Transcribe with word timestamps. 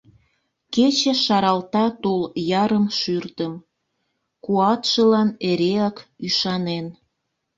Кече 0.73 1.13
шаралта 1.23 1.85
тул 2.01 2.21
ярым 2.63 2.85
шӱртым, 2.99 3.53
Куатшылан 4.43 5.29
эреак 5.49 5.97
ӱшанен. 6.25 6.85